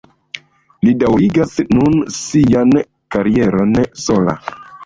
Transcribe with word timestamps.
Li 0.87 0.93
daŭrigas 1.03 1.53
nun 1.77 1.99
sian 2.21 2.75
karieron 3.17 3.79
sola. 4.09 4.39